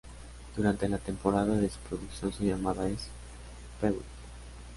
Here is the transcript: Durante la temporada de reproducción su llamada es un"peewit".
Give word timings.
Durante 0.57 0.89
la 0.89 0.97
temporada 0.97 1.53
de 1.55 1.69
reproducción 1.69 2.33
su 2.33 2.43
llamada 2.43 2.87
es 2.89 3.01
un"peewit". 3.83 4.01